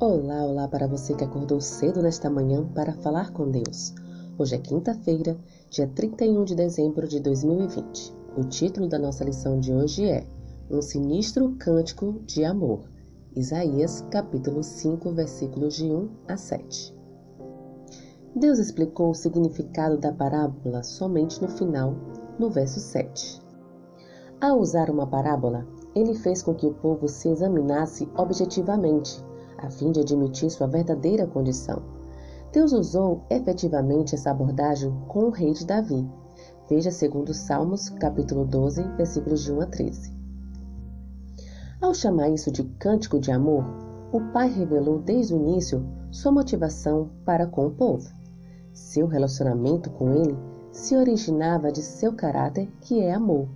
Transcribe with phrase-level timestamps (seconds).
[0.00, 3.92] Olá, olá para você que acordou cedo nesta manhã para falar com Deus.
[4.38, 5.36] Hoje é quinta-feira,
[5.68, 8.14] dia 31 de dezembro de 2020.
[8.36, 10.24] O título da nossa lição de hoje é
[10.70, 12.88] Um Sinistro Cântico de Amor.
[13.34, 16.94] Isaías, capítulo 5, versículos de 1 a 7.
[18.36, 21.96] Deus explicou o significado da parábola somente no final,
[22.38, 23.42] no verso 7.
[24.40, 29.26] Ao usar uma parábola, ele fez com que o povo se examinasse objetivamente
[29.58, 31.82] a fim de admitir sua verdadeira condição.
[32.52, 36.08] Deus usou efetivamente essa abordagem com o rei de Davi.
[36.68, 40.12] Veja segundo Salmos, capítulo 12, versículos de 1 a 13.
[41.80, 43.64] Ao chamar isso de cântico de amor,
[44.12, 48.08] o pai revelou desde o início sua motivação para com o povo.
[48.72, 50.36] Seu relacionamento com ele
[50.72, 53.48] se originava de seu caráter, que é amor.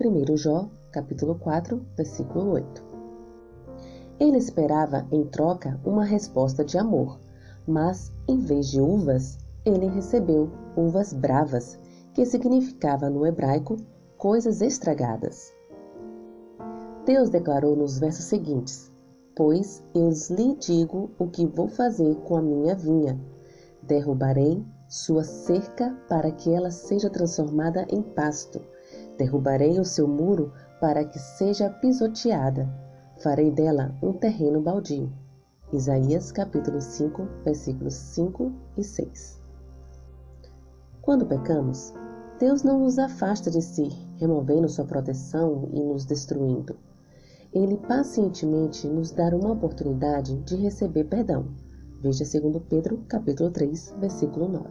[0.00, 2.85] 1 Jó, capítulo 4, versículo 8.
[4.18, 7.20] Ele esperava, em troca, uma resposta de amor,
[7.66, 11.78] mas, em vez de uvas, ele recebeu uvas bravas,
[12.14, 13.76] que significava no hebraico
[14.16, 15.52] coisas estragadas.
[17.04, 18.90] Deus declarou nos versos seguintes:
[19.34, 23.20] Pois eu lhe digo o que vou fazer com a minha vinha.
[23.82, 28.62] Derrubarei sua cerca para que ela seja transformada em pasto.
[29.18, 32.85] Derrubarei o seu muro para que seja pisoteada
[33.18, 35.10] farei dela um terreno baldio.
[35.72, 39.42] Isaías capítulo 5, versículos 5 e 6.
[41.00, 41.94] Quando pecamos,
[42.38, 46.76] Deus não nos afasta de si, removendo sua proteção e nos destruindo.
[47.52, 51.46] Ele pacientemente nos dá uma oportunidade de receber perdão.
[52.02, 54.68] Veja 2 Pedro capítulo 3, versículo 9.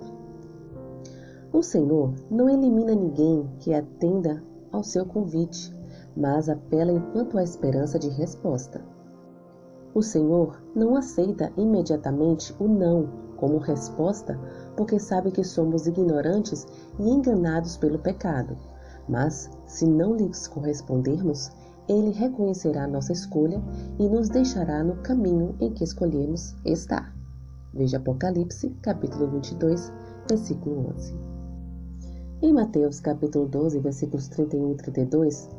[1.51, 5.73] O Senhor não elimina ninguém que atenda ao seu convite,
[6.15, 8.81] mas apela enquanto há esperança de resposta.
[9.93, 14.39] O Senhor não aceita imediatamente o não como resposta,
[14.75, 16.65] porque sabe que somos ignorantes
[16.99, 18.57] e enganados pelo pecado.
[19.07, 21.51] Mas, se não lhes correspondermos,
[21.87, 23.61] ele reconhecerá nossa escolha
[23.99, 27.13] e nos deixará no caminho em que escolhemos estar.
[27.73, 29.91] Veja Apocalipse, capítulo 22,
[30.27, 31.13] versículo 11.
[32.41, 35.49] Em Mateus, capítulo 12, versículos 31 e 32,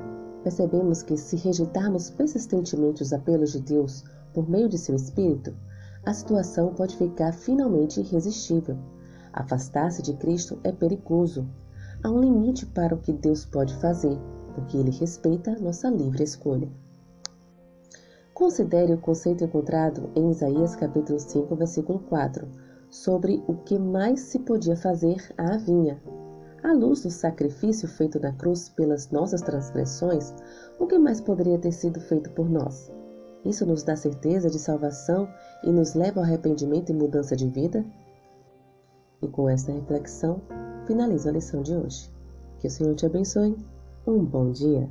[0.46, 5.52] percebemos que, se rejeitarmos persistentemente os apelos de Deus por meio de seu Espírito,
[6.04, 8.78] a situação pode ficar finalmente irresistível.
[9.32, 11.44] Afastar-se de Cristo é perigoso.
[12.00, 14.16] Há um limite para o que Deus pode fazer,
[14.54, 16.68] porque Ele respeita nossa livre escolha.
[18.32, 22.46] Considere o conceito encontrado em Isaías capítulo 5, versículo 4,
[22.88, 26.00] sobre o que mais se podia fazer à vinha,
[26.66, 30.34] à luz do sacrifício feito na cruz pelas nossas transgressões,
[30.80, 32.90] o que mais poderia ter sido feito por nós?
[33.44, 35.28] Isso nos dá certeza de salvação
[35.62, 37.84] e nos leva ao arrependimento e mudança de vida?
[39.22, 40.42] E com esta reflexão,
[40.86, 42.12] finalizo a lição de hoje.
[42.58, 43.56] Que o Senhor te abençoe.
[44.04, 44.90] Um bom dia.